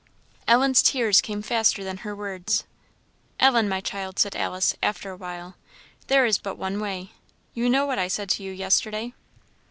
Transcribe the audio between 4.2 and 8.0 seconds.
Alice, after a while, "There is but one way. You know what